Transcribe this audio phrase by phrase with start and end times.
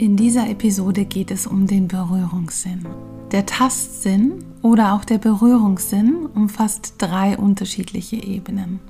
[0.00, 2.86] In dieser Episode geht es um den Berührungssinn.
[3.32, 8.80] Der Tastsinn oder auch der Berührungssinn umfasst drei unterschiedliche Ebenen.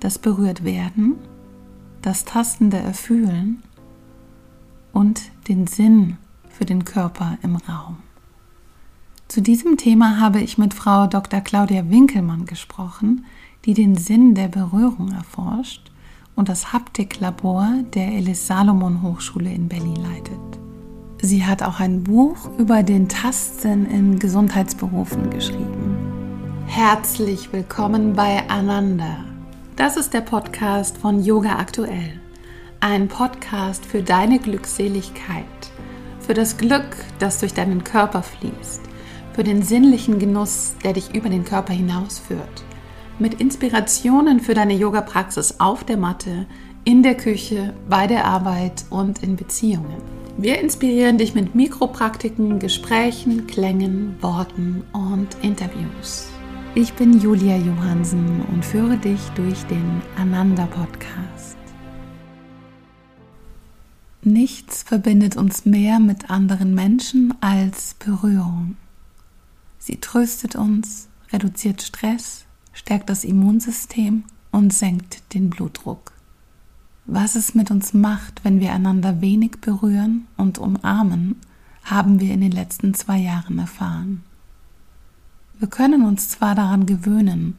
[0.00, 1.14] Das Berührtwerden,
[2.02, 3.62] das tastende Erfühlen
[4.92, 6.16] und den Sinn
[6.48, 7.98] für den Körper im Raum.
[9.28, 11.40] Zu diesem Thema habe ich mit Frau Dr.
[11.40, 13.24] Claudia Winkelmann gesprochen,
[13.64, 15.92] die den Sinn der Berührung erforscht
[16.36, 20.38] und das Haptiklabor der Elis Salomon Hochschule in Berlin leitet.
[21.22, 25.96] Sie hat auch ein Buch über den Tastsinn in Gesundheitsberufen geschrieben.
[26.66, 29.24] Herzlich willkommen bei Ananda.
[29.76, 32.20] Das ist der Podcast von Yoga Aktuell.
[32.80, 35.44] Ein Podcast für deine Glückseligkeit,
[36.20, 38.82] für das Glück, das durch deinen Körper fließt,
[39.32, 42.64] für den sinnlichen Genuss, der dich über den Körper hinausführt
[43.18, 46.46] mit Inspirationen für deine Yoga-Praxis auf der Matte,
[46.84, 50.02] in der Küche, bei der Arbeit und in Beziehungen.
[50.38, 56.28] Wir inspirieren dich mit Mikropraktiken, Gesprächen, Klängen, Worten und Interviews.
[56.74, 61.56] Ich bin Julia Johansen und führe dich durch den Ananda Podcast.
[64.22, 68.76] Nichts verbindet uns mehr mit anderen Menschen als Berührung.
[69.78, 72.45] Sie tröstet uns, reduziert Stress
[72.76, 76.12] stärkt das Immunsystem und senkt den Blutdruck.
[77.06, 81.36] Was es mit uns macht, wenn wir einander wenig berühren und umarmen,
[81.84, 84.22] haben wir in den letzten zwei Jahren erfahren.
[85.58, 87.56] Wir können uns zwar daran gewöhnen,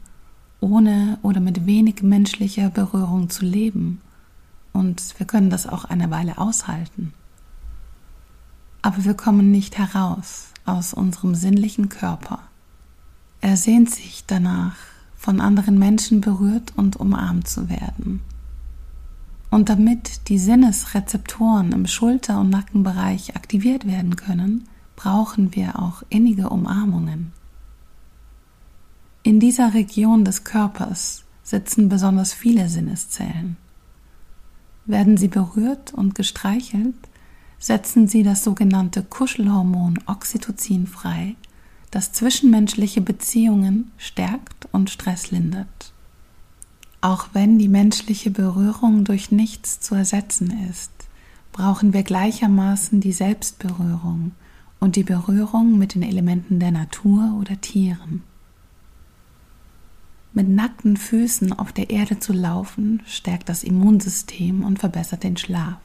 [0.59, 4.02] ohne oder mit wenig menschlicher Berührung zu leben,
[4.72, 7.14] und wir können das auch eine Weile aushalten.
[8.84, 12.40] Aber wir kommen nicht heraus aus unserem sinnlichen Körper.
[13.42, 14.76] Er sehnt sich danach,
[15.18, 18.22] von anderen Menschen berührt und umarmt zu werden.
[19.50, 26.50] Und damit die Sinnesrezeptoren im Schulter- und Nackenbereich aktiviert werden können, brauchen wir auch innige
[26.50, 27.32] Umarmungen.
[29.24, 33.58] In dieser Region des Körpers sitzen besonders viele Sinneszellen.
[34.86, 36.96] Werden sie berührt und gestreichelt,
[37.59, 41.36] setzen sie das sogenannte Kuschelhormon Oxytocin frei,
[41.92, 45.94] das zwischenmenschliche Beziehungen stärkt und Stress lindert.
[47.02, 50.92] Auch wenn die menschliche Berührung durch nichts zu ersetzen ist,
[51.52, 54.31] brauchen wir gleichermaßen die Selbstberührung
[54.80, 58.24] und die Berührung mit den Elementen der Natur oder Tieren.
[60.34, 65.80] Mit nackten Füßen auf der Erde zu laufen, stärkt das Immunsystem und verbessert den Schlaf.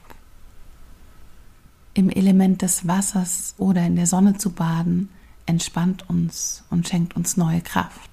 [1.95, 5.09] Im Element des Wassers oder in der Sonne zu baden,
[5.45, 8.09] entspannt uns und schenkt uns neue Kraft.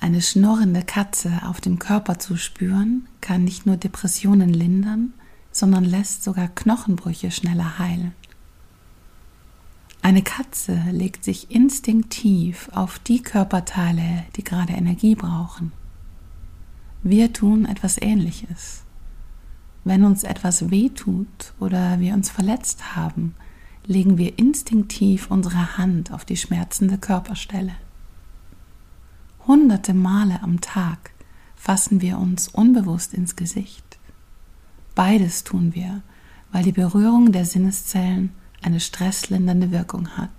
[0.00, 5.12] Eine schnurrende Katze auf dem Körper zu spüren, kann nicht nur Depressionen lindern,
[5.52, 8.12] sondern lässt sogar Knochenbrüche schneller heilen.
[10.02, 15.72] Eine Katze legt sich instinktiv auf die Körperteile, die gerade Energie brauchen.
[17.02, 18.84] Wir tun etwas Ähnliches.
[19.84, 23.34] Wenn uns etwas wehtut oder wir uns verletzt haben,
[23.86, 27.74] legen wir instinktiv unsere Hand auf die schmerzende Körperstelle.
[29.46, 31.12] Hunderte Male am Tag
[31.56, 33.98] fassen wir uns unbewusst ins Gesicht.
[34.94, 36.02] Beides tun wir,
[36.52, 38.32] weil die Berührung der Sinneszellen
[38.62, 40.30] eine stresslindernde Wirkung hat.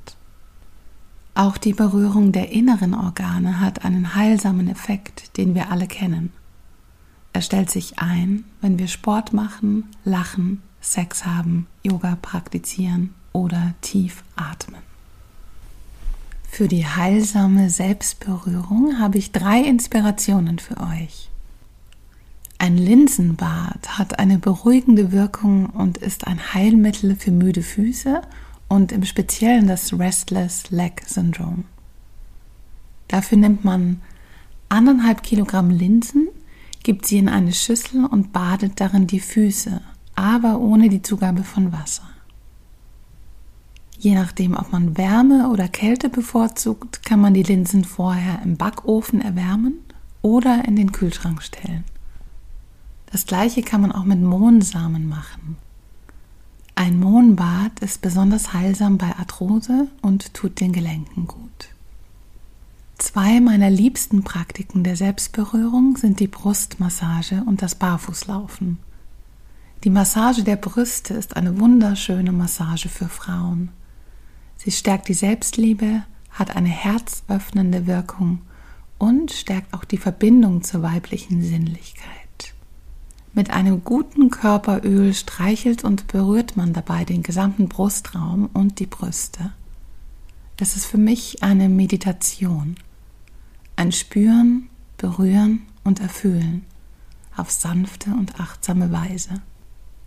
[1.34, 6.31] Auch die Berührung der inneren Organe hat einen heilsamen Effekt, den wir alle kennen.
[7.34, 14.23] Er stellt sich ein, wenn wir Sport machen, lachen, Sex haben, Yoga praktizieren oder tief
[14.35, 14.81] atmen.
[16.49, 21.29] Für die heilsame Selbstberührung habe ich drei Inspirationen für euch.
[22.57, 28.21] Ein Linsenbad hat eine beruhigende Wirkung und ist ein Heilmittel für müde Füße
[28.67, 31.63] und im Speziellen das Restless Leg Syndrome.
[33.07, 34.01] Dafür nimmt man
[34.69, 36.27] anderthalb Kilogramm Linsen,
[36.83, 39.81] gibt sie in eine Schüssel und badet darin die Füße,
[40.13, 42.10] aber ohne die Zugabe von Wasser.
[44.01, 49.21] Je nachdem, ob man Wärme oder Kälte bevorzugt, kann man die Linsen vorher im Backofen
[49.21, 49.75] erwärmen
[50.23, 51.83] oder in den Kühlschrank stellen.
[53.11, 55.55] Das gleiche kann man auch mit Mohnsamen machen.
[56.73, 61.69] Ein Mohnbad ist besonders heilsam bei Arthrose und tut den Gelenken gut.
[62.97, 68.79] Zwei meiner liebsten Praktiken der Selbstberührung sind die Brustmassage und das Barfußlaufen.
[69.83, 73.69] Die Massage der Brüste ist eine wunderschöne Massage für Frauen.
[74.63, 78.43] Sie stärkt die Selbstliebe, hat eine herzöffnende Wirkung
[78.99, 82.53] und stärkt auch die Verbindung zur weiblichen Sinnlichkeit.
[83.34, 89.52] Mit einem guten Körperöl streichelt und berührt man dabei den gesamten Brustraum und die Brüste.
[90.58, 92.75] Es ist für mich eine Meditation,
[93.75, 96.67] ein Spüren, Berühren und Erfühlen
[97.35, 99.41] auf sanfte und achtsame Weise.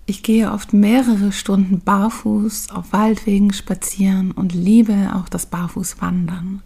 [0.06, 6.62] Ich gehe oft mehrere Stunden barfuß auf Waldwegen spazieren und liebe auch das Barfußwandern.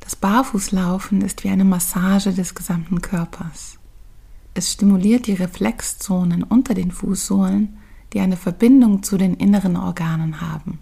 [0.00, 3.78] Das Barfußlaufen ist wie eine Massage des gesamten Körpers.
[4.54, 7.76] Es stimuliert die Reflexzonen unter den Fußsohlen,
[8.12, 10.78] die eine Verbindung zu den inneren Organen haben.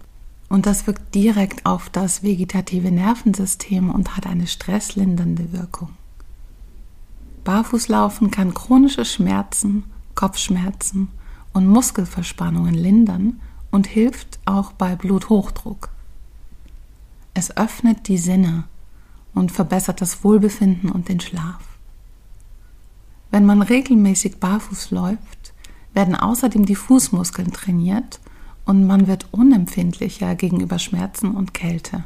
[0.47, 5.89] Und das wirkt direkt auf das vegetative Nervensystem und hat eine stresslindernde Wirkung.
[7.43, 9.83] Barfußlaufen kann chronische Schmerzen,
[10.15, 11.09] Kopfschmerzen
[11.53, 13.39] und Muskelverspannungen lindern
[13.71, 15.89] und hilft auch bei Bluthochdruck.
[17.33, 18.65] Es öffnet die Sinne
[19.33, 21.61] und verbessert das Wohlbefinden und den Schlaf.
[23.31, 25.53] Wenn man regelmäßig barfuß läuft,
[25.93, 28.19] werden außerdem die Fußmuskeln trainiert
[28.65, 32.03] und man wird unempfindlicher gegenüber Schmerzen und Kälte.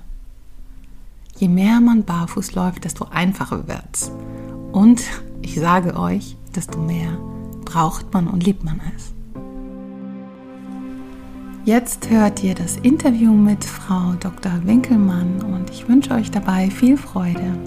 [1.38, 4.12] Je mehr man barfuß läuft, desto einfacher wird's.
[4.72, 5.04] Und
[5.42, 7.18] ich sage euch, desto mehr
[7.68, 9.14] braucht man und liebt man es.
[11.66, 14.54] Jetzt hört ihr das Interview mit Frau Dr.
[14.64, 17.58] Winkelmann und ich wünsche euch dabei viel Freude.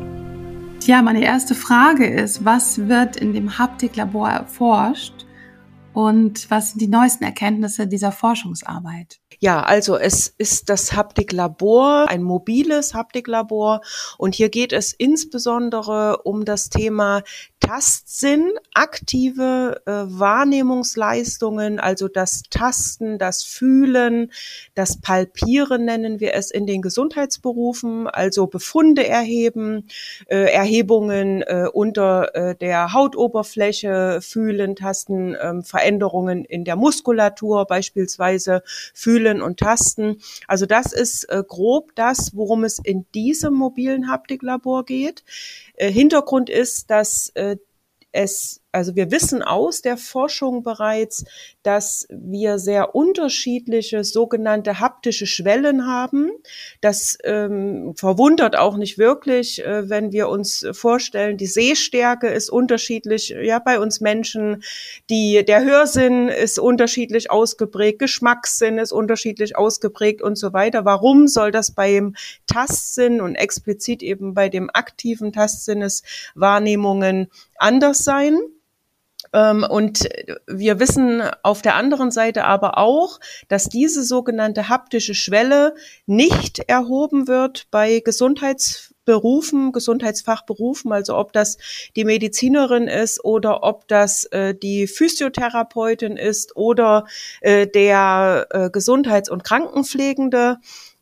[0.84, 5.19] Ja, meine erste Frage ist, was wird in dem Haptiklabor erforscht
[5.92, 9.20] und was sind die neuesten Erkenntnisse dieser Forschungsarbeit?
[9.38, 13.80] Ja, also es ist das Haptiklabor, ein mobiles Haptiklabor
[14.18, 17.22] und hier geht es insbesondere um das Thema
[17.60, 24.32] Tastsinn, aktive äh, Wahrnehmungsleistungen, also das Tasten, das Fühlen,
[24.74, 29.88] das Palpieren nennen wir es in den Gesundheitsberufen, also Befunde erheben,
[30.26, 38.62] äh, Erhebungen äh, unter äh, der Hautoberfläche fühlen, tasten, ähm, Veränderungen in der Muskulatur beispielsweise
[38.92, 40.20] fühlen und tasten.
[40.46, 45.24] Also das ist äh, grob das, worum es in diesem mobilen Haptiklabor geht.
[45.74, 47.56] Äh, Hintergrund ist, dass äh,
[48.12, 51.24] es also wir wissen aus der Forschung bereits,
[51.64, 56.30] dass wir sehr unterschiedliche sogenannte haptische Schwellen haben.
[56.80, 63.34] Das ähm, verwundert auch nicht wirklich, äh, wenn wir uns vorstellen, die Sehstärke ist unterschiedlich,
[63.42, 64.62] ja, bei uns Menschen.
[65.10, 70.84] Die, der Hörsinn ist unterschiedlich ausgeprägt, Geschmackssinn ist unterschiedlich ausgeprägt und so weiter.
[70.84, 72.14] Warum soll das beim
[72.46, 78.38] Tastsinn und explizit eben bei dem aktiven Tastsinneswahrnehmungen anders sein?
[79.32, 80.08] Ähm, und
[80.46, 85.74] wir wissen auf der anderen Seite aber auch, dass diese sogenannte haptische Schwelle
[86.06, 91.58] nicht erhoben wird bei Gesundheitsberufen, Gesundheitsfachberufen, also ob das
[91.96, 97.06] die Medizinerin ist oder ob das äh, die Physiotherapeutin ist oder
[97.40, 100.58] äh, der äh, Gesundheits- und Krankenpflegende.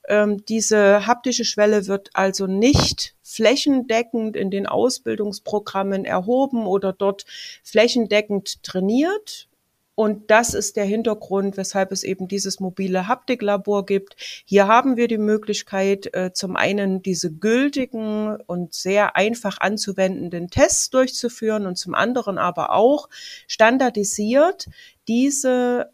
[0.08, 7.24] Ähm, diese haptische Schwelle wird also nicht flächendeckend in den Ausbildungsprogrammen erhoben oder dort
[7.62, 9.48] flächendeckend trainiert.
[9.94, 14.14] Und das ist der Hintergrund, weshalb es eben dieses mobile Haptiklabor gibt.
[14.44, 20.90] Hier haben wir die Möglichkeit, äh, zum einen diese gültigen und sehr einfach anzuwendenden Tests
[20.90, 23.08] durchzuführen und zum anderen aber auch
[23.48, 24.68] standardisiert
[25.08, 25.90] diese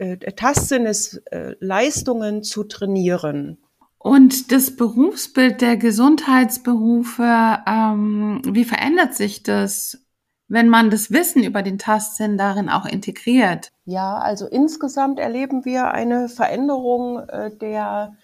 [0.00, 3.58] äh, Tastsinnesleistungen zu trainieren.
[3.98, 10.02] Und das Berufsbild der Gesundheitsberufe, ähm, wie verändert sich das,
[10.48, 13.72] wenn man das Wissen über den Tastsinn darin auch integriert?
[13.84, 18.16] Ja, also insgesamt erleben wir eine Veränderung äh, der,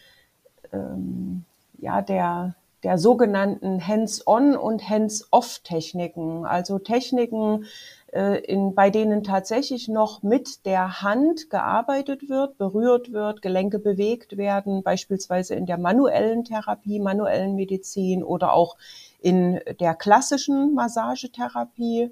[0.73, 1.45] ähm,
[1.77, 2.55] ja, der,
[2.85, 7.67] der sogenannten Hands-on und Hands-off-Techniken, also Techniken, äh,
[8.17, 14.83] in, bei denen tatsächlich noch mit der Hand gearbeitet wird, berührt wird, Gelenke bewegt werden,
[14.83, 18.77] beispielsweise in der manuellen Therapie, manuellen Medizin oder auch
[19.21, 22.11] in der klassischen Massagetherapie.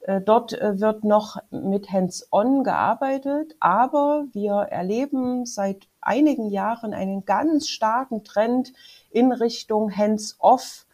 [0.00, 7.24] Äh, dort äh, wird noch mit Hands-on gearbeitet, aber wir erleben seit einigen Jahren einen
[7.24, 8.72] ganz starken Trend
[9.10, 10.89] in Richtung Hands-off äh,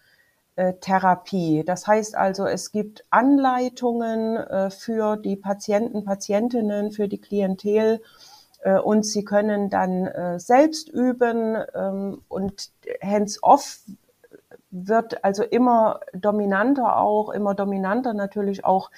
[0.80, 1.64] Therapie.
[1.64, 8.00] Das heißt also, es gibt Anleitungen äh, für die Patienten, Patientinnen, für die Klientel
[8.62, 10.08] äh, und sie können dann
[10.38, 12.70] selbst üben ähm, und
[13.02, 13.80] hands-off
[14.70, 18.90] wird also immer dominanter auch, immer dominanter natürlich auch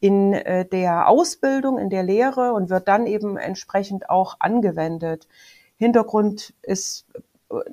[0.00, 5.28] in der Ausbildung, in der Lehre und wird dann eben entsprechend auch angewendet.
[5.76, 7.06] Hintergrund ist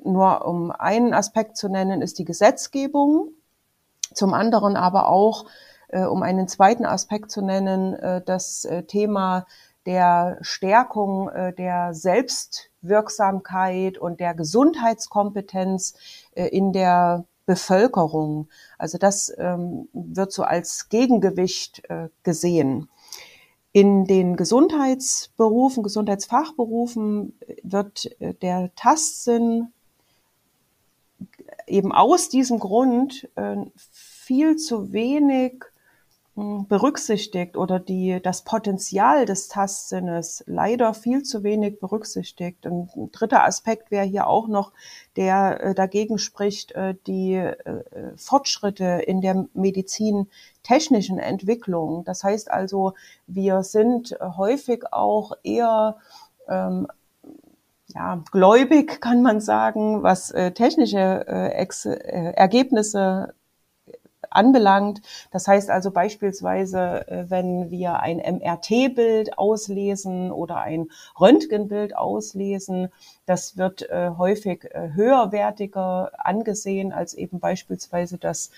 [0.04, 3.30] nur um einen Aspekt zu nennen, ist die Gesetzgebung.
[4.12, 5.46] Zum anderen aber auch
[5.88, 9.46] äh, um einen zweiten Aspekt zu nennen, äh, das äh, Thema
[9.86, 15.94] der Stärkung äh, der Selbstwirksamkeit und der Gesundheitskompetenz
[16.34, 18.48] äh, in der Bevölkerung.
[18.78, 22.88] Also das ähm, wird so als Gegengewicht äh, gesehen.
[23.76, 29.72] In den Gesundheitsberufen, Gesundheitsfachberufen wird der Tastsinn
[31.66, 33.28] eben aus diesem Grund
[33.90, 35.64] viel zu wenig
[36.36, 42.66] berücksichtigt oder die, das Potenzial des Tastsinnes leider viel zu wenig berücksichtigt.
[42.66, 44.72] Ein dritter Aspekt wäre hier auch noch,
[45.16, 47.82] der äh, dagegen spricht, äh, die äh,
[48.16, 52.04] Fortschritte in der medizintechnischen Entwicklung.
[52.04, 52.94] Das heißt also,
[53.28, 55.98] wir sind häufig auch eher
[56.48, 56.88] ähm,
[57.94, 63.34] ja, gläubig, kann man sagen, was technische Ex Ergebnisse
[64.34, 65.00] anbelangt.
[65.30, 70.88] Das heißt also beispielsweise, äh, wenn wir ein MRT-Bild auslesen oder ein
[71.18, 72.88] Röntgenbild auslesen,
[73.26, 78.50] das wird äh, häufig äh, höherwertiger angesehen als eben beispielsweise das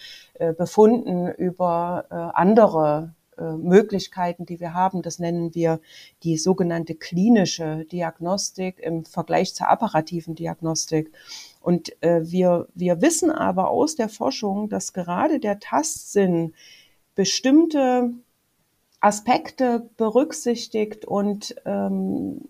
[0.59, 2.04] Befunden über
[2.35, 5.02] andere Möglichkeiten, die wir haben.
[5.02, 5.80] Das nennen wir
[6.23, 11.11] die sogenannte klinische Diagnostik im Vergleich zur apparativen Diagnostik.
[11.66, 16.54] Und äh, wir, wir wissen aber aus der Forschung, dass gerade der Tastsinn
[17.16, 18.12] bestimmte
[19.00, 22.42] Aspekte berücksichtigt und ähm,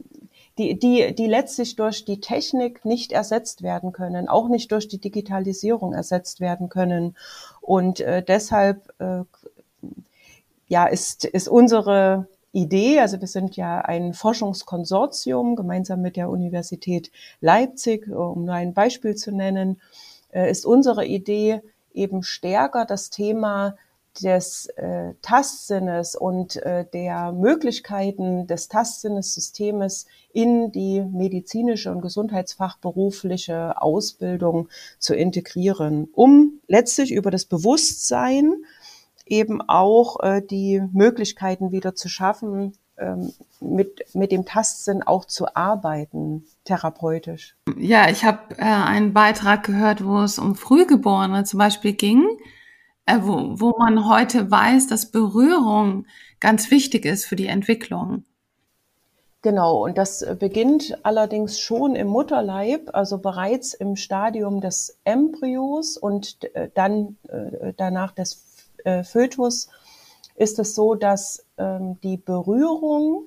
[0.58, 5.00] die, die, die letztlich durch die Technik nicht ersetzt werden können, auch nicht durch die
[5.00, 7.16] Digitalisierung ersetzt werden können.
[7.62, 9.22] Und äh, deshalb äh,
[10.68, 17.10] ja, ist, ist unsere Idee, also wir sind ja ein Forschungskonsortium gemeinsam mit der Universität
[17.42, 19.78] Leipzig, um nur ein Beispiel zu nennen,
[20.32, 21.60] äh, ist unsere Idee
[21.92, 23.76] eben stärker das Thema
[24.22, 34.70] des äh, Tastsinnes und äh, der Möglichkeiten des Tastsinnessystems in die medizinische und gesundheitsfachberufliche Ausbildung
[34.98, 38.64] zu integrieren, um letztlich über das Bewusstsein
[39.26, 45.54] eben auch äh, die Möglichkeiten wieder zu schaffen, ähm, mit, mit dem Tastsinn auch zu
[45.54, 47.56] arbeiten, therapeutisch.
[47.76, 52.24] Ja, ich habe äh, einen Beitrag gehört, wo es um Frühgeborene zum Beispiel ging,
[53.04, 56.06] äh, wo, wo man heute weiß, dass Berührung
[56.40, 58.24] ganz wichtig ist für die Entwicklung.
[59.42, 66.42] Genau, und das beginnt allerdings schon im Mutterleib, also bereits im Stadium des Embryos und
[66.54, 68.55] äh, dann äh, danach des
[68.86, 69.68] äh, Fötus
[70.36, 73.24] ist es so, dass ähm, die Berührung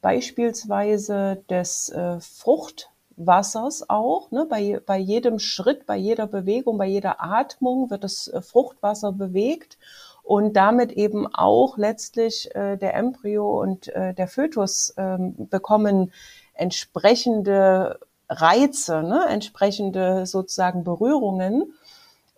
[0.00, 7.22] beispielsweise des äh, Fruchtwassers auch, ne, bei, bei jedem Schritt, bei jeder Bewegung, bei jeder
[7.22, 9.78] Atmung wird das äh, Fruchtwasser bewegt
[10.22, 16.12] und damit eben auch letztlich äh, der Embryo und äh, der Fötus äh, bekommen
[16.54, 21.74] entsprechende Reize, ne, entsprechende sozusagen Berührungen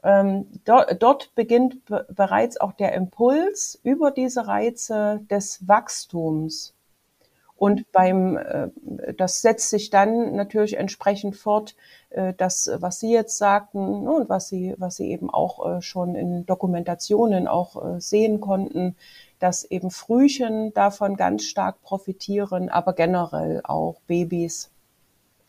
[0.07, 6.75] ähm, dort, dort beginnt bereits auch der Impuls über diese Reize des Wachstums.
[7.57, 8.69] Und beim, äh,
[9.17, 11.75] das setzt sich dann natürlich entsprechend fort,
[12.11, 15.83] äh, das, was Sie jetzt sagten ne, und was Sie, was Sie eben auch äh,
[15.83, 18.95] schon in Dokumentationen auch sehen konnten,
[19.41, 24.71] dass eben Frühchen davon ganz stark profitieren, aber generell auch Babys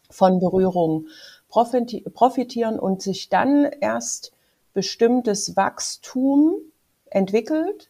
[0.10, 1.06] von Berührung
[1.50, 4.34] profitieren und sich dann erst
[4.78, 6.54] bestimmtes Wachstum
[7.10, 7.90] entwickelt.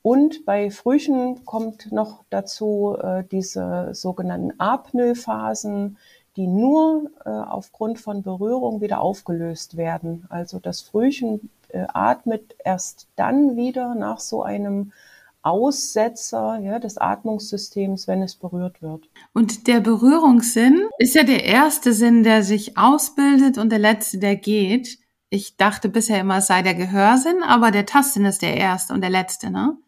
[0.00, 5.98] Und bei Frühchen kommt noch dazu äh, diese sogenannten Apnoe-Phasen,
[6.36, 10.24] die nur äh, aufgrund von Berührung wieder aufgelöst werden.
[10.30, 14.92] Also das Frühchen äh, atmet erst dann wieder nach so einem
[15.42, 19.10] Aussetzer ja, des Atmungssystems, wenn es berührt wird.
[19.34, 24.36] Und der Berührungssinn ist ja der erste Sinn, der sich ausbildet und der letzte, der
[24.36, 25.01] geht.
[25.34, 29.00] Ich dachte bisher immer, es sei der Gehörsinn, aber der Tastsinn ist der erste und
[29.00, 29.78] der letzte, ne?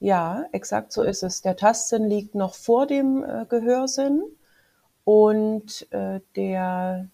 [0.00, 1.42] Ja, exakt so ist es.
[1.42, 4.22] Der Tastsinn liegt noch vor dem äh, Gehörsinn
[5.04, 7.06] und äh, der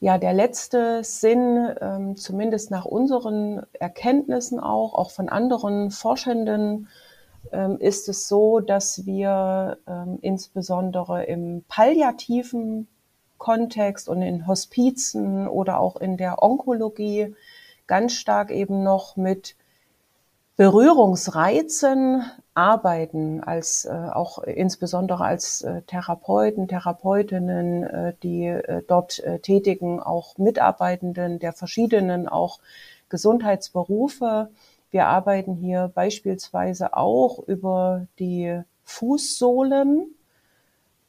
[0.00, 6.88] ja, der letzte Sinn, ähm, zumindest nach unseren Erkenntnissen auch, auch von anderen Forschenden,
[7.52, 12.88] ähm, ist es so, dass wir ähm, insbesondere im palliativen
[13.40, 17.34] Kontext und in Hospizen oder auch in der Onkologie
[17.88, 19.56] ganz stark eben noch mit
[20.56, 29.38] Berührungsreizen arbeiten, als äh, auch insbesondere als äh, Therapeuten, Therapeutinnen, äh, die äh, dort äh,
[29.38, 32.60] tätigen, auch Mitarbeitenden der verschiedenen auch
[33.08, 34.50] Gesundheitsberufe
[34.90, 40.14] Wir arbeiten hier beispielsweise auch über die Fußsohlen.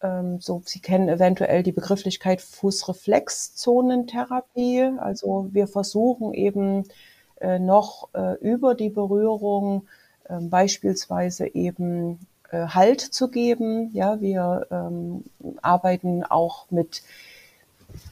[0.01, 4.91] Ähm, so, Sie kennen eventuell die Begrifflichkeit Fußreflexzonentherapie.
[4.98, 6.86] Also wir versuchen eben
[7.39, 9.88] äh, noch äh, über die Berührung
[10.25, 12.20] äh, beispielsweise eben
[12.51, 13.91] äh, Halt zu geben.
[13.93, 15.24] Ja, wir ähm,
[15.62, 17.03] arbeiten auch mit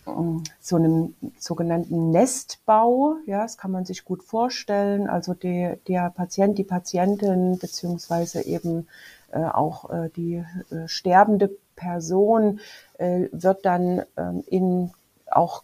[0.08, 3.16] ähm, so einem sogenannten Nestbau.
[3.26, 5.10] Ja, das kann man sich gut vorstellen.
[5.10, 8.88] Also die, der Patient, die Patientin beziehungsweise eben
[9.32, 10.44] äh, auch äh, die
[10.88, 12.60] sterbende Person
[12.98, 14.92] äh, wird dann ähm, in
[15.32, 15.64] auch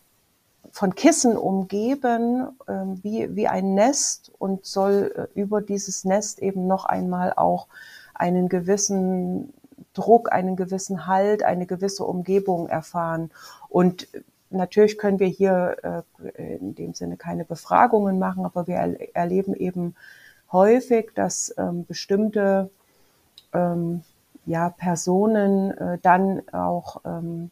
[0.71, 6.67] von Kissen umgeben, ähm, wie, wie ein Nest und soll äh, über dieses Nest eben
[6.67, 7.67] noch einmal auch
[8.13, 9.53] einen gewissen
[9.93, 13.31] Druck, einen gewissen Halt, eine gewisse Umgebung erfahren.
[13.69, 14.07] Und
[14.49, 18.75] natürlich können wir hier äh, in dem Sinne keine Befragungen machen, aber wir
[19.13, 19.95] erleben eben
[20.51, 22.69] häufig, dass ähm, bestimmte
[23.53, 24.03] ähm,
[24.45, 27.51] ja, Personen äh, dann auch ähm,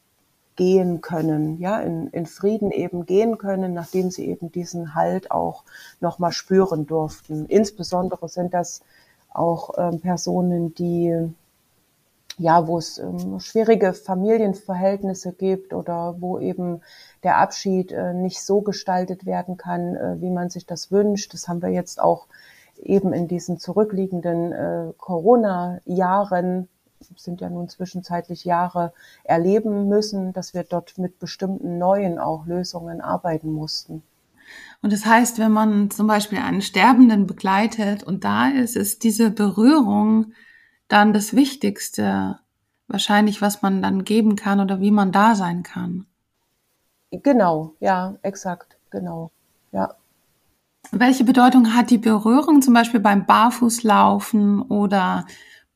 [0.56, 5.64] gehen können, ja, in, in Frieden eben gehen können, nachdem sie eben diesen Halt auch
[6.00, 7.46] nochmal spüren durften.
[7.48, 8.82] Insbesondere sind das
[9.30, 11.34] auch ähm, Personen, die
[12.38, 16.82] ja, wo es ähm, schwierige Familienverhältnisse gibt oder wo eben
[17.24, 21.34] der Abschied äh, nicht so gestaltet werden kann, äh, wie man sich das wünscht.
[21.34, 22.26] Das haben wir jetzt auch
[22.82, 26.70] eben in diesen zurückliegenden äh, Corona-Jahren
[27.16, 28.94] sind ja nun zwischenzeitlich Jahre
[29.24, 34.04] erleben müssen, dass wir dort mit bestimmten neuen auch Lösungen arbeiten mussten.
[34.82, 39.32] Und das heißt, wenn man zum Beispiel einen Sterbenden begleitet und da ist, ist diese
[39.32, 40.34] Berührung
[40.88, 42.40] dann das Wichtigste,
[42.88, 46.06] wahrscheinlich, was man dann geben kann oder wie man da sein kann.
[47.12, 49.32] Genau, ja, exakt, genau,
[49.72, 49.96] ja.
[50.92, 55.26] Welche Bedeutung hat die Berührung zum Beispiel beim Barfußlaufen oder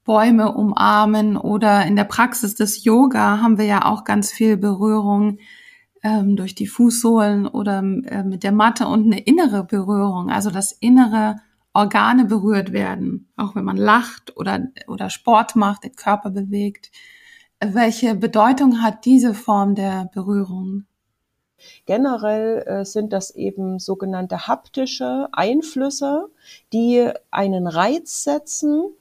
[0.08, 5.40] Bäume umarmen oder in der Praxis des Yoga haben wir ja auch ganz viel Berührung
[6.02, 10.72] ähm, durch die Fußsohlen oder äh, mit der Matte und eine innere Berührung, also das
[10.72, 11.36] innere
[11.74, 16.90] Organe berührt werden, auch wenn man lacht oder, oder Sport macht, den Körper bewegt.
[17.60, 20.86] Welche Bedeutung hat diese Form der Berührung?
[21.86, 26.30] Generell äh, sind das eben sogenannte haptische Einflüsse,
[26.72, 28.94] die einen Reiz setzen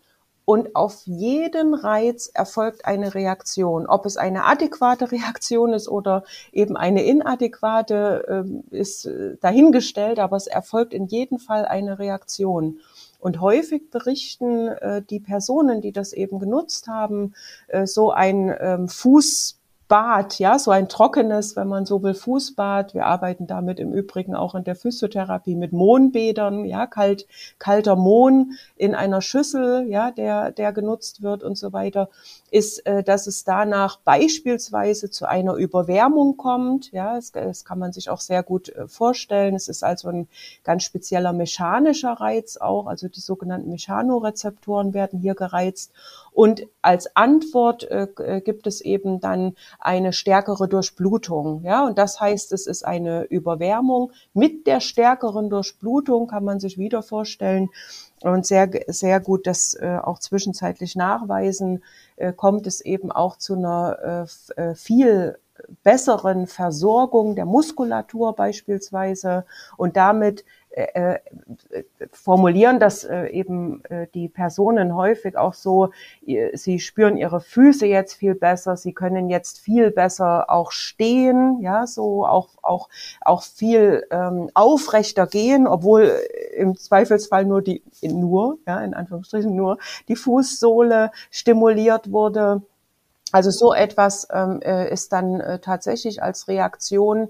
[0.47, 3.87] und auf jeden Reiz erfolgt eine Reaktion.
[3.87, 10.37] Ob es eine adäquate Reaktion ist oder eben eine inadäquate, äh, ist äh, dahingestellt, aber
[10.37, 12.79] es erfolgt in jedem Fall eine Reaktion.
[13.19, 17.35] Und häufig berichten äh, die Personen, die das eben genutzt haben,
[17.67, 22.92] äh, so ein ähm, Fuß Bad, ja, so ein trockenes, wenn man so will, Fußbad.
[22.92, 27.27] Wir arbeiten damit im Übrigen auch in der Physiotherapie mit Mohnbädern, ja, kalt,
[27.59, 32.09] kalter Mohn in einer Schüssel, ja, der, der genutzt wird und so weiter,
[32.57, 37.92] ist, äh, dass es danach beispielsweise zu einer Überwärmung kommt, ja, das, das kann man
[37.92, 39.55] sich auch sehr gut äh, vorstellen.
[39.55, 40.29] Es ist also ein
[40.64, 45.92] ganz spezieller mechanischer Reiz auch, also die sogenannten Mechanorezeptoren werden hier gereizt
[46.37, 51.62] und als Antwort äh, äh, gibt es eben dann eine stärkere Durchblutung.
[51.64, 54.12] Ja, und das heißt, es ist eine Überwärmung.
[54.35, 57.71] Mit der stärkeren Durchblutung kann man sich wieder vorstellen
[58.21, 61.83] und sehr, sehr gut das äh, auch zwischenzeitlich nachweisen,
[62.33, 64.26] kommt es eben auch zu einer
[64.57, 65.38] äh, äh viel
[65.83, 69.44] besseren Versorgung der Muskulatur beispielsweise.
[69.76, 70.44] Und damit
[70.77, 71.15] äh,
[71.71, 75.89] äh, formulieren das äh, eben äh, die Personen häufig auch so,
[76.53, 81.87] sie spüren ihre Füße jetzt viel besser, sie können jetzt viel besser auch stehen, ja,
[81.87, 82.91] so auch, auch,
[83.23, 86.12] auch viel ähm, aufrechter gehen, obwohl
[86.55, 92.61] im Zweifelsfall nur die, nur, ja, in Anführungsstrichen nur die Fußsohle stimuliert wurde.
[93.33, 97.29] Also so etwas ähm, äh, ist dann äh, tatsächlich als Reaktion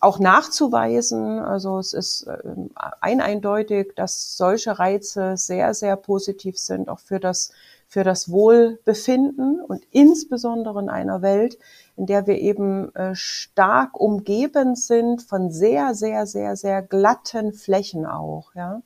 [0.00, 1.38] auch nachzuweisen.
[1.38, 7.52] Also es ist ähm, eindeutig, dass solche Reize sehr, sehr positiv sind, auch für das,
[7.86, 11.58] für das Wohlbefinden und insbesondere in einer Welt,
[11.96, 18.06] in der wir eben äh, stark umgeben sind von sehr, sehr, sehr, sehr glatten Flächen
[18.06, 18.82] auch, ja.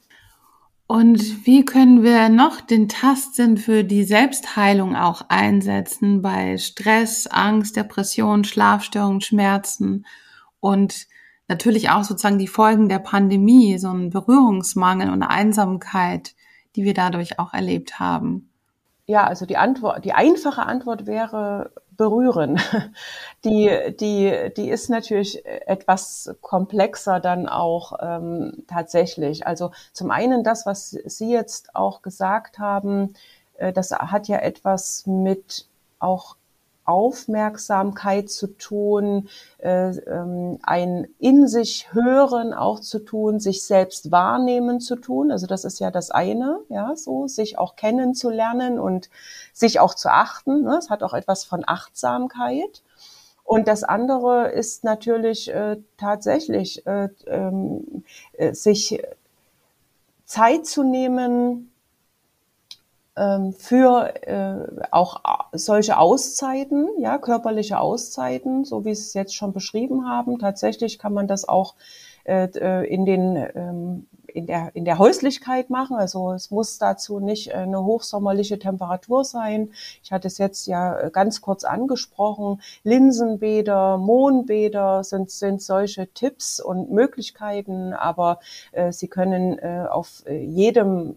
[0.87, 7.77] Und wie können wir noch den Tastsinn für die Selbstheilung auch einsetzen bei Stress, Angst,
[7.77, 10.05] Depression, Schlafstörungen, Schmerzen
[10.64, 11.09] und
[11.46, 16.35] natürlich auch sozusagen die Folgen der Pandemie, so ein Berührungsmangel und Einsamkeit,
[16.74, 18.50] die wir dadurch auch erlebt haben.
[19.05, 22.59] Ja, also die Antwort, die einfache Antwort wäre berühren.
[23.44, 29.46] Die, die, die ist natürlich etwas komplexer dann auch ähm, tatsächlich.
[29.46, 33.12] Also zum einen das, was Sie jetzt auch gesagt haben,
[33.59, 36.37] äh, das hat ja etwas mit auch
[36.85, 44.81] Aufmerksamkeit zu tun, äh, ähm, ein in sich hören auch zu tun, sich selbst wahrnehmen
[44.81, 45.31] zu tun.
[45.31, 49.09] Also das ist ja das eine, ja, so sich auch kennenzulernen und
[49.53, 50.62] sich auch zu achten.
[50.62, 50.77] Ne?
[50.79, 52.83] Es hat auch etwas von Achtsamkeit.
[53.44, 59.03] Und das andere ist natürlich äh, tatsächlich, äh, ähm, äh, sich
[60.25, 61.70] Zeit zu nehmen,
[63.16, 65.20] für äh, auch
[65.53, 70.40] solche Auszeiten, ja, körperliche Auszeiten, so wie Sie es jetzt schon beschrieben haben.
[70.40, 71.74] Tatsächlich kann man das auch
[72.24, 75.96] äh, äh, in den ähm, in der, in der Häuslichkeit machen.
[75.96, 79.70] Also es muss dazu nicht eine hochsommerliche Temperatur sein.
[80.03, 82.61] Ich hatte es jetzt ja ganz kurz angesprochen.
[82.83, 88.40] Linsenbäder, Mohnbäder sind, sind solche Tipps und Möglichkeiten, aber
[88.72, 91.16] äh, Sie können äh, auf jedem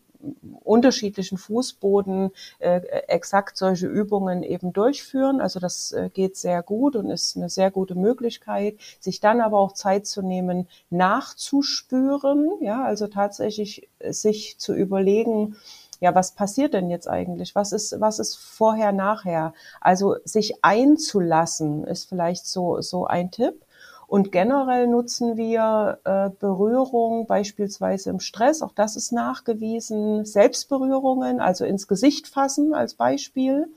[0.64, 5.42] unterschiedlichen Fußboden äh, exakt solche Übungen eben durchführen.
[5.42, 9.60] Also das äh, geht sehr gut und ist eine sehr gute Möglichkeit, sich dann aber
[9.60, 15.56] auch Zeit zu nehmen, nachzuspüren, ja, also tatsächlich äh, sich zu überlegen,
[16.00, 17.56] ja, was passiert denn jetzt eigentlich?
[17.56, 19.54] Was ist, was ist vorher, nachher?
[19.82, 23.66] Also sich einzulassen ist vielleicht so, so ein Tipp.
[24.08, 30.24] Und generell nutzen wir äh, Berührung beispielsweise im Stress, auch das ist nachgewiesen.
[30.24, 33.68] Selbstberührungen, also ins Gesicht fassen als Beispiel,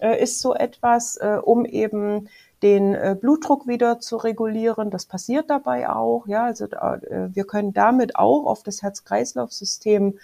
[0.00, 2.28] äh, ist so etwas, äh, um eben
[2.62, 4.90] den äh, Blutdruck wieder zu regulieren.
[4.90, 6.26] Das passiert dabei auch.
[6.26, 10.18] Ja, also äh, wir können damit auch auf das Herz-Kreislauf-System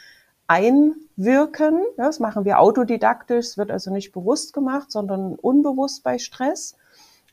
[0.47, 1.83] einwirken.
[1.99, 6.77] Das machen wir autodidaktisch, es wird also nicht bewusst gemacht, sondern unbewusst bei Stress.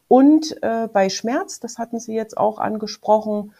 [0.07, 3.53] Und äh, bei Schmerz, das hatten Sie jetzt auch angesprochen,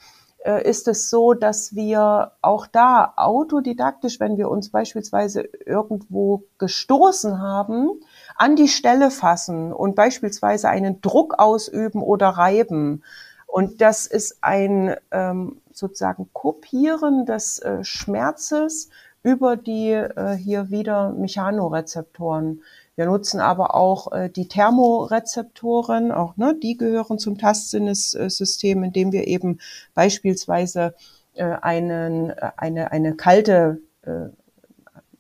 [0.48, 7.42] äh, ist es so, dass wir auch da autodidaktisch, wenn wir uns beispielsweise irgendwo gestoßen
[7.42, 7.90] haben,
[8.36, 13.04] an die Stelle fassen und beispielsweise einen Druck ausüben oder reiben.
[13.46, 18.90] Und das ist ein ähm, sozusagen Kopieren des äh, Schmerzes
[19.24, 22.62] über die äh, hier wieder Mechanorezeptoren.
[22.98, 29.28] Wir nutzen aber auch äh, die Thermorezeptoren, auch ne, die gehören zum Tastsinnessystem, indem wir
[29.28, 29.60] eben
[29.94, 30.96] beispielsweise
[31.36, 34.30] äh, einen, äh, eine, eine kalte äh,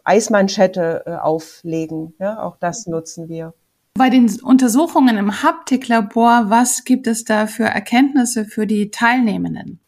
[0.03, 2.15] Eismanschette äh, auflegen.
[2.17, 3.53] Ja, auch das nutzen wir.
[3.93, 9.79] Bei den Untersuchungen im Haptiklabor, was gibt es da für Erkenntnisse für die Teilnehmenden?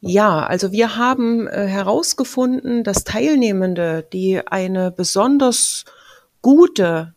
[0.00, 5.84] Ja, also wir haben äh, herausgefunden, dass Teilnehmende, die eine besonders
[6.40, 7.13] gute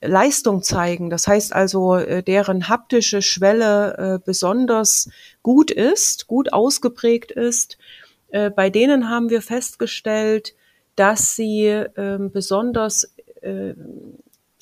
[0.00, 1.10] Leistung zeigen.
[1.10, 5.08] Das heißt also, äh, deren haptische Schwelle äh, besonders
[5.42, 7.78] gut ist, gut ausgeprägt ist.
[8.28, 10.54] Äh, bei denen haben wir festgestellt,
[10.96, 13.74] dass sie ähm, besonders äh,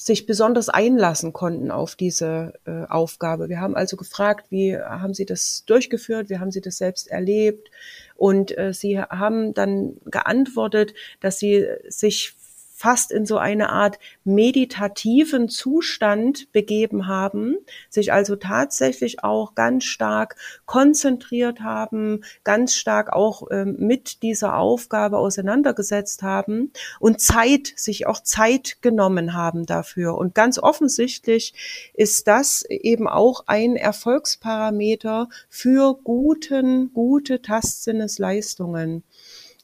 [0.05, 3.49] sich besonders einlassen konnten auf diese äh, Aufgabe.
[3.49, 7.71] Wir haben also gefragt, wie haben Sie das durchgeführt, wie haben Sie das selbst erlebt?
[8.17, 12.35] Und äh, Sie haben dann geantwortet, dass Sie sich
[12.83, 17.57] fast in so eine Art meditativen Zustand begeben haben,
[17.89, 20.35] sich also tatsächlich auch ganz stark
[20.67, 28.21] konzentriert haben, ganz stark auch ähm, mit dieser Aufgabe auseinandergesetzt haben und Zeit, sich auch
[28.21, 30.19] Zeit genommen haben dafür.
[30.19, 31.55] Und ganz offensichtlich
[31.95, 39.05] ist das eben auch ein Erfolgsparameter für guten, gute Tastsinnesleistungen.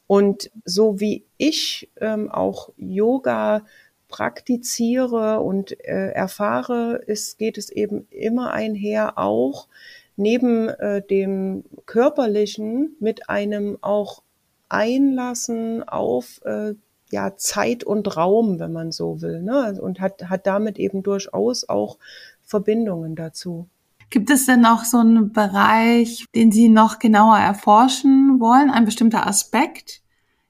[0.09, 3.63] Und so wie ich ähm, auch Yoga
[4.07, 9.67] praktiziere und äh, erfahre, ist, geht es eben immer einher auch
[10.15, 14.23] neben äh, dem körperlichen mit einem auch
[14.67, 16.73] Einlassen auf äh,
[17.11, 19.79] ja, Zeit und Raum, wenn man so will, ne?
[19.79, 21.99] und hat, hat damit eben durchaus auch
[22.41, 23.67] Verbindungen dazu.
[24.09, 29.27] Gibt es denn noch so einen Bereich, den Sie noch genauer erforschen wollen, ein bestimmter
[29.27, 30.01] Aspekt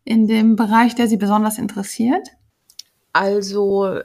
[0.05, 2.29] in dem Bereich, der Sie besonders interessiert?
[3.11, 3.99] Also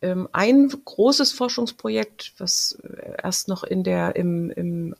[0.00, 2.78] ähm, ein großes Forschungsprojekt, was
[3.22, 4.94] erst noch in der im, im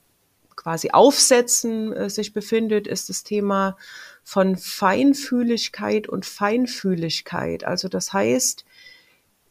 [0.57, 3.77] quasi Aufsetzen äh, sich befindet, ist das Thema
[4.25, 7.65] von Feinfühligkeit und Feinfühligkeit.
[7.65, 8.65] Also das heißt,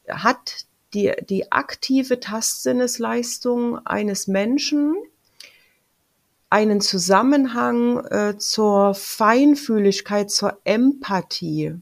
[0.08, 0.66] hat
[0.98, 4.96] die, die aktive Tastsinnesleistung eines Menschen
[6.50, 11.76] einen Zusammenhang äh, zur Feinfühligkeit, zur Empathie.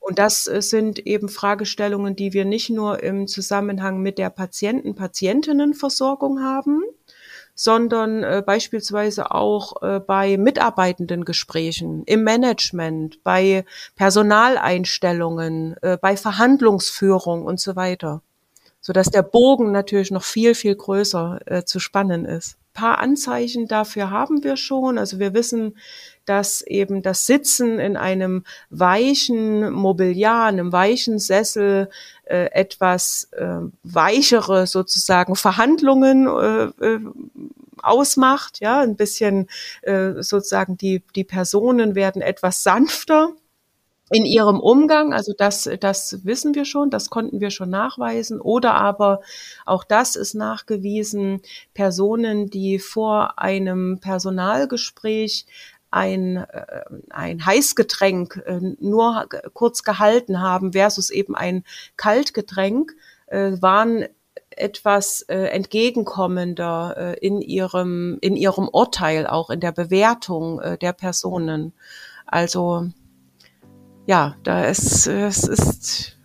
[0.00, 6.42] Und das äh, sind eben Fragestellungen, die wir nicht nur im Zusammenhang mit der Patienten-Patientinnenversorgung
[6.42, 6.82] haben,
[7.54, 13.64] sondern äh, beispielsweise auch äh, bei Mitarbeitendengesprächen, im Management, bei
[13.96, 18.22] Personaleinstellungen, äh, bei Verhandlungsführung und so weiter,
[18.80, 22.56] sodass der Bogen natürlich noch viel, viel größer äh, zu spannen ist.
[22.74, 24.98] Paar Anzeichen dafür haben wir schon.
[24.98, 25.76] Also wir wissen,
[26.26, 31.88] dass eben das Sitzen in einem weichen Mobiliar, einem weichen Sessel
[32.24, 37.00] äh, etwas äh, weichere sozusagen Verhandlungen äh, äh,
[37.82, 39.48] ausmacht, ja, ein bisschen
[39.82, 43.32] äh, sozusagen die die Personen werden etwas sanfter
[44.10, 48.40] in ihrem Umgang, also das, das wissen wir schon, das konnten wir schon nachweisen.
[48.40, 49.20] Oder aber
[49.64, 51.40] auch das ist nachgewiesen,
[51.72, 55.46] Personen, die vor einem Personalgespräch
[55.90, 61.64] ein, äh, ein Heißgetränk äh, nur kurz gehalten haben versus eben ein
[61.96, 62.92] Kaltgetränk,
[63.26, 64.04] äh, waren
[64.56, 71.72] etwas entgegenkommender in ihrem in ihrem Urteil auch in der Bewertung der Personen.
[72.24, 72.86] Also
[74.06, 76.18] ja, da ist es ist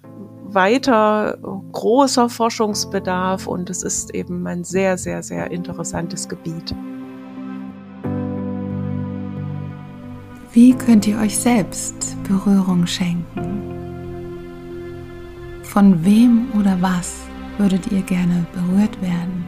[0.44, 1.38] weiter
[1.72, 6.76] großer Forschungsbedarf und es ist eben ein sehr sehr sehr interessantes Gebiet.
[10.52, 13.80] Wie könnt ihr euch selbst Berührung schenken?
[15.62, 17.22] Von wem oder was
[17.60, 19.46] würdet ihr gerne berührt werden?